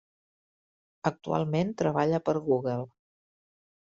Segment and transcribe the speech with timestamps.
[1.09, 2.89] Actualment treballa per Google.